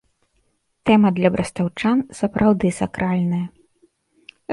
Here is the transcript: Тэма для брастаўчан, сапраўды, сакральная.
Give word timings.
Тэма 0.89 1.09
для 1.17 1.29
брастаўчан, 1.35 1.97
сапраўды, 2.19 2.67
сакральная. 2.81 3.43